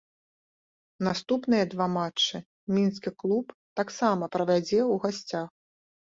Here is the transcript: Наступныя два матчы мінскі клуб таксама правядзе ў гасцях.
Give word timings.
Наступныя 1.07 1.63
два 1.73 1.85
матчы 1.97 2.37
мінскі 2.75 3.09
клуб 3.23 3.45
таксама 3.81 4.29
правядзе 4.37 4.79
ў 4.85 4.93
гасцях. 5.05 5.47